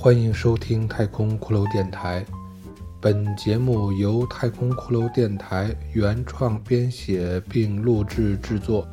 [0.00, 2.24] 欢迎收听太空骷髅电台。
[3.00, 8.86] 本节目由太空骷髅电台原创编写并录制制作。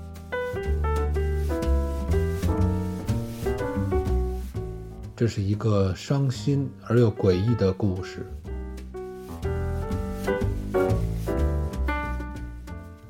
[5.16, 8.26] 这是一个伤心而又诡异的故事。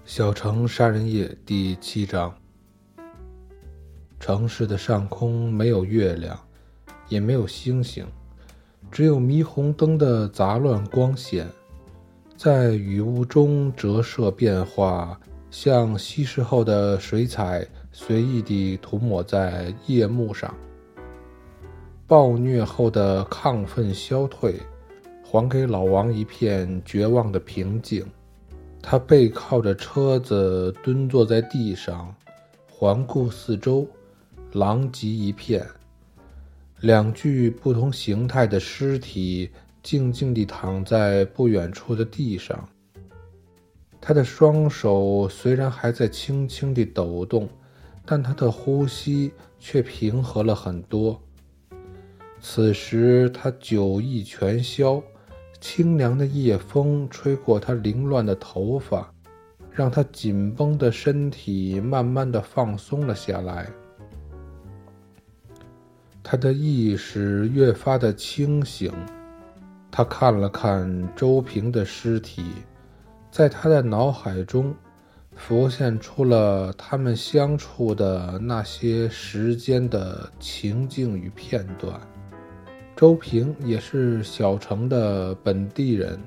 [0.04, 2.36] 小城杀人夜第七章。
[4.20, 6.38] 城市的上空没有月亮，
[7.16, 8.06] 也没有星星，
[8.92, 11.48] 只有霓虹灯的杂乱光线，
[12.36, 15.18] 在雨雾中折射变化，
[15.50, 20.54] 像稀释后的水彩，随意地涂抹在夜幕上。
[22.06, 24.60] 暴虐后的亢奋消退，
[25.24, 28.06] 还给老王一片绝望的平静。
[28.82, 32.14] 他背靠着车子，蹲坐在地上，
[32.70, 33.88] 环顾四周，
[34.52, 35.66] 狼藉一片。
[36.82, 39.50] 两具不同形态的尸体
[39.82, 42.68] 静静地躺在不远处的地上。
[44.00, 47.50] 他的双手虽然还在轻轻地抖动，
[48.06, 51.20] 但他的呼吸却平和了很多。
[52.40, 55.02] 此时，他酒意全消。
[55.62, 59.12] 清凉的夜风吹过他凌乱的头发，
[59.72, 63.72] 让他紧绷的身体慢慢地放松了下来。
[66.36, 68.92] 他的意识越发的清醒，
[69.90, 72.44] 他看了看周平的尸体，
[73.32, 74.76] 在他的脑海中
[75.34, 81.98] 浮现出了他们相处的那些时间的情境与片段。
[82.98, 86.20] 周平也是小城的本地人。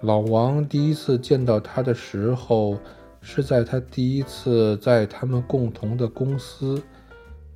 [0.00, 2.76] 老王第一次见到他的时候，
[3.20, 6.82] 是在他第一次在他们共同的公司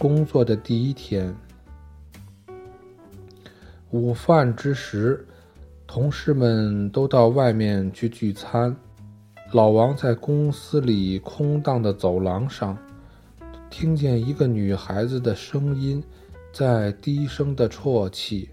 [0.01, 1.37] 工作的第一天。
[3.91, 5.29] 午饭之时，
[5.87, 8.75] 同事们都到外面去聚餐，
[9.53, 12.79] 老王在公司里空荡的走廊上，
[13.69, 16.03] 听见一个女孩子的声音。
[16.51, 18.49] 在低声的啜泣。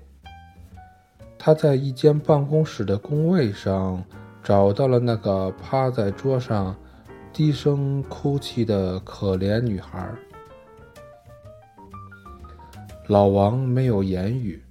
[1.40, 4.04] 他在一间办公室的工位上
[4.44, 6.76] 找到了那个趴在桌上
[7.34, 10.14] 低声哭泣的可怜女孩。
[13.08, 14.62] 老王没有言语，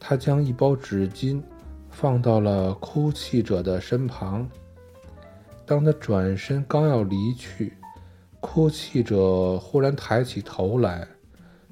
[0.00, 1.40] 他将一包纸巾
[1.88, 4.48] 放到了哭泣者的身旁。
[5.64, 7.74] 当他转身刚要离去，
[8.40, 11.06] 哭泣者忽然抬起头来。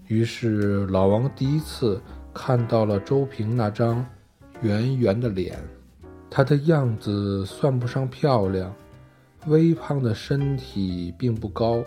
[0.07, 2.01] 于是，老王第一次
[2.33, 4.07] 看到了周平那张
[4.63, 5.59] 圆圆的脸。
[6.31, 8.73] 他的样子算不上漂亮，
[9.47, 11.83] 微胖的身体并不高，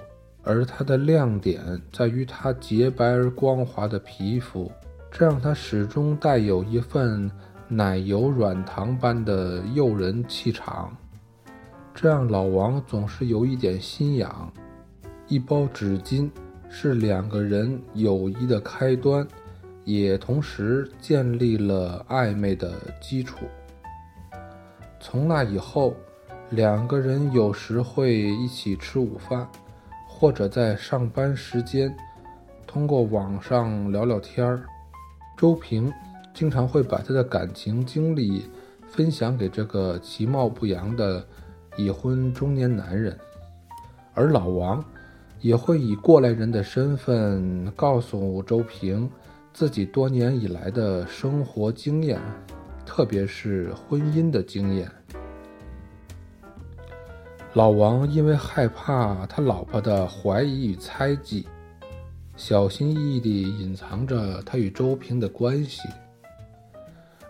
[0.47, 1.59] 而它的亮点
[1.91, 4.72] 在于它洁白而光滑的皮肤，
[5.12, 7.30] 这让它始终带有一份
[7.68, 10.96] 奶油软糖般的诱人气场。
[11.94, 14.52] 这让老王总是有一点心痒。
[15.28, 16.30] 一包纸巾。
[16.69, 19.25] 是两个人友谊的开端，
[19.86, 23.46] 也同时建立了暧昧的基础。
[25.00, 25.96] 从那以后，
[26.50, 29.47] 两个人有时会一起吃午饭，
[30.19, 31.95] 或者在上班时间
[32.66, 34.63] 通过网上聊聊天儿。
[35.38, 35.94] 周平
[36.33, 38.50] 经常会把他的感情经历
[38.88, 41.23] 分享给这个其貌不扬的
[41.75, 43.16] 已婚中年男人，
[44.16, 44.83] 而老王。
[45.39, 49.07] 也会以过来人的身份告诉周平
[49.53, 52.19] 自己多年以来的生活经验，
[52.88, 54.89] 特别是婚姻的经验。
[57.57, 61.47] 老王因为害怕他老婆的怀疑与猜忌，
[62.35, 65.81] 小心翼翼地隐藏着他与周平的关系。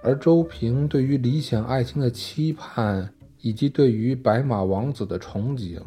[0.04, 5.80] 而周平对于理想爱情的期盼，以及对于白马王子的憧憬。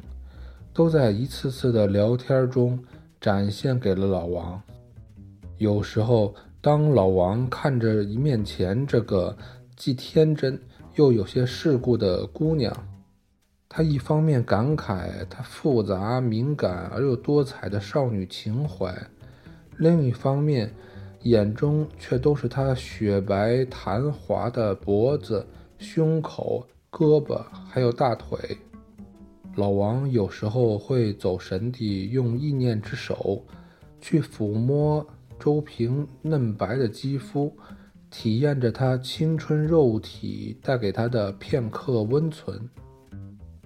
[0.73, 2.83] 都在一次次的聊天中
[3.21, 4.59] 展现给了老王。
[5.59, 9.37] 有时候，当老王看着一面前这个
[9.77, 10.59] 既天真
[10.95, 12.75] 又有些世故的姑娘，
[13.73, 18.93] 他一方面感慨她复杂、敏感而又多彩的少女情怀，
[19.79, 20.75] 另一方面，
[21.23, 25.47] 眼中却都是她雪白弹滑的脖子、
[25.79, 28.59] 胸口、胳膊还有大腿。
[29.55, 33.41] 老王有时候会走神地用意念之手，
[34.01, 35.07] 去抚摸
[35.39, 37.57] 周平嫩白的肌肤，
[38.11, 42.69] 体验着他青春肉体带给他的片刻温存。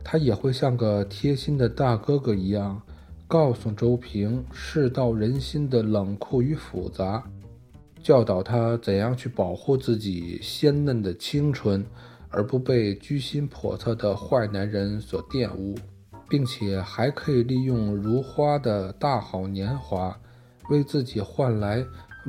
[0.05, 2.81] 他也会像个贴心的大哥哥一样，
[3.27, 7.25] 告诉周平世道人心的冷酷与复杂，
[8.03, 11.85] 教导他怎样去保护自己鲜嫩的青春，
[12.29, 15.75] 而不被居心叵测的坏男人所玷污，
[16.29, 20.15] 并且还可以利用如花的大好年华，
[20.69, 21.83] 为自己换来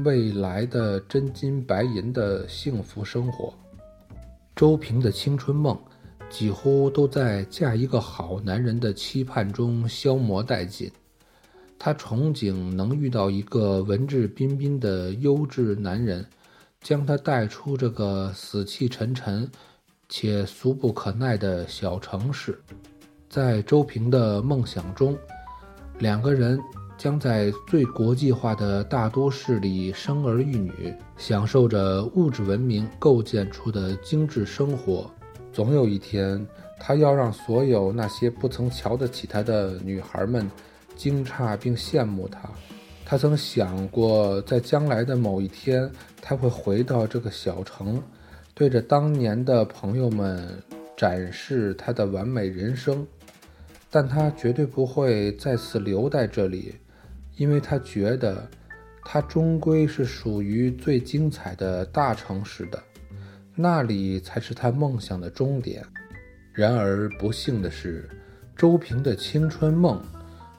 [0.05, 3.53] 未来的真金白银的幸福生活。
[4.55, 5.77] 周平的青春梦。
[6.29, 10.91] 几乎都在嫁一个好男人的期盼中消磨殆尽。
[11.77, 16.25] 她憧憬能遇到一个文质彬彬的优质男人，
[16.81, 19.49] 将他带出这个死气沉沉
[20.07, 22.59] 且俗不可耐的小城市。
[23.29, 25.17] 在周平的梦想中，
[25.99, 26.59] 两个人
[26.97, 35.11] 将在最国际化的大都市里生儿育女，享受着物质文明构建出的精致生活。
[35.55, 36.45] 总有一天，
[36.77, 40.51] 他要让所有那些不曾瞧得起他的女孩们
[40.97, 42.41] 惊诧并羡慕他。
[43.05, 45.89] 他曾想过，在将来的某一天，
[46.21, 48.03] 他会回到这个小城，
[48.53, 50.45] 对着当年的朋友们
[50.97, 53.07] 展示他的完美人生。
[53.89, 56.75] 但他绝对不会再次留在这里，
[57.37, 58.45] 因为他觉得，
[59.05, 62.77] 他终归是属于最精彩的大城市的。
[63.55, 65.83] 那里才是他梦想的终点。
[66.51, 68.09] 然而不幸的是，
[68.55, 70.01] 周平的青春梦，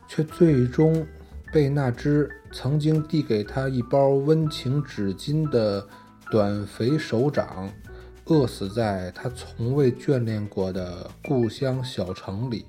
[0.08, 1.06] 却最终
[1.52, 5.86] 被那只曾经递给他一包温情纸巾的
[6.30, 7.70] 短肥手掌，
[8.26, 12.66] 饿死在他从未眷恋过的故乡小城里。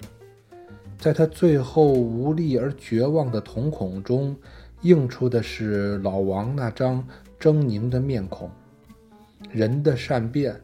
[0.98, 4.36] 在他最后无力而绝望的瞳孔中，
[4.82, 7.06] 映出的是老王那张
[7.40, 8.50] 狰狞的面孔。
[9.50, 10.60] 人的善变，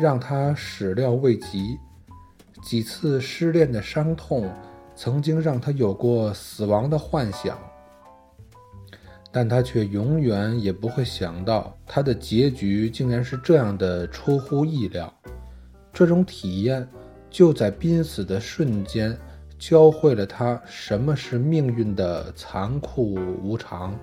[0.00, 1.78] 让他始料未及。
[2.62, 4.50] 几次失恋的伤痛，
[4.94, 7.58] 曾经让他有过死亡的幻想，
[9.30, 15.12] 但他却永远也不会想到，他的结局竟然是这样的出乎意料。
[15.92, 16.88] 这种体验，
[17.30, 19.16] 就在濒死的瞬间，
[19.58, 23.98] 教会了他什么是命运的残酷无常。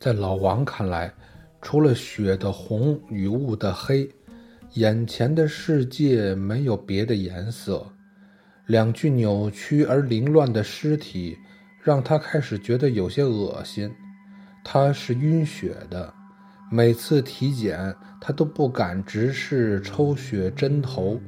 [0.00, 1.12] 在老王看来，
[1.60, 4.08] 除了雪的红与雾的黑，
[4.72, 7.86] 眼前的世界没有别的颜色。
[8.64, 11.36] 两具扭曲而凌乱的尸体
[11.82, 13.92] 让他开始觉得有些恶心。
[14.64, 16.10] 他是晕血的，
[16.72, 21.20] 每次体检他都不敢直视抽血针头。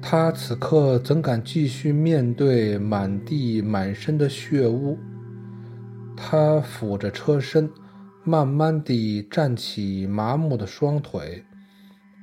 [0.00, 4.96] 他此刻怎敢继续面对满地满身的血污？
[6.16, 7.70] 他扶着车身，
[8.24, 11.44] 慢慢地站起麻木的双腿，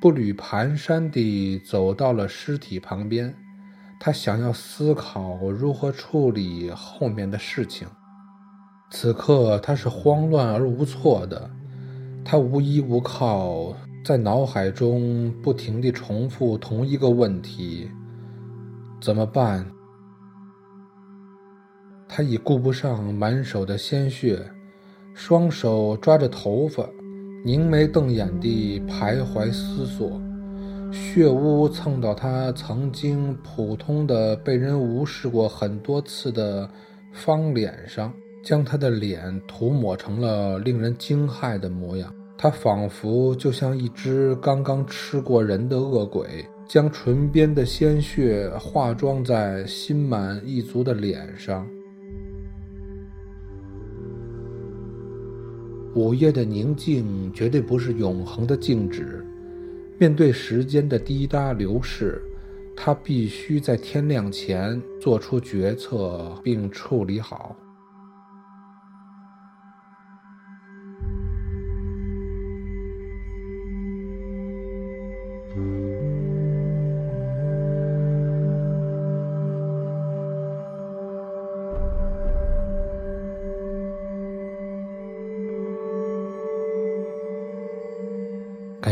[0.01, 3.34] 步履蹒跚地走到了尸体旁边。
[4.00, 7.88] 他想要思考如何处理后面的事情。
[8.90, 11.50] 此刻他是慌乱而无措的，
[12.25, 13.74] 他无依无靠，
[14.04, 17.90] 在脑海中不停地重复同一个问题：
[19.01, 19.66] 怎么办？
[22.15, 24.39] 他已顾不上满手的鲜血，
[25.15, 26.88] 双手抓着头发，
[27.44, 30.21] 凝眉瞪眼地徘徊思索。
[30.92, 36.69] 血污蹭到他曾经普通的、被人无视过很多次的
[37.11, 42.14] 方脸上，将他的脸涂抹成了令人惊骇的模样。
[42.37, 51.68] 他仿佛就像一只刚刚吃过人的恶鬼，将唇边的鲜血化妆在心满意足的脸上。
[55.95, 59.23] 午夜的宁静绝对不是永恒的静止。
[60.00, 62.21] 面对时间的滴答流逝，
[62.76, 67.56] 他必须在天亮前做出决策并处理好。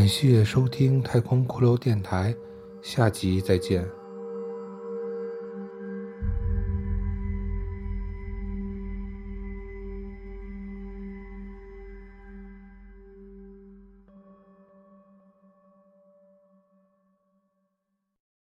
[0.02, 2.36] 感谢收听太空骷髅电台，
[2.82, 3.88] 下集再见。